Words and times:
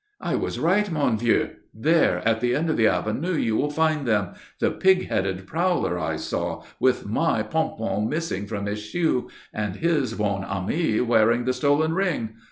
"I 0.19 0.33
was 0.33 0.57
right, 0.57 0.89
mon 0.91 1.15
vieux! 1.19 1.51
There 1.75 2.27
at 2.27 2.41
the 2.41 2.55
end 2.55 2.71
of 2.71 2.75
the 2.75 2.87
Avenue 2.87 3.35
you 3.35 3.55
will 3.55 3.69
find 3.69 4.07
them. 4.07 4.33
The 4.57 4.71
pig 4.71 5.09
headed 5.09 5.45
prowler 5.45 5.99
I 5.99 6.15
saw, 6.15 6.63
with 6.79 7.05
my 7.05 7.43
pompon 7.43 8.09
missing 8.09 8.47
from 8.47 8.65
his 8.65 8.79
shoe, 8.79 9.29
and 9.53 9.75
his 9.75 10.15
bonne 10.15 10.43
amie 10.43 11.01
wearing 11.01 11.45
the 11.45 11.53
stolen 11.53 11.93
ring. 11.93 12.33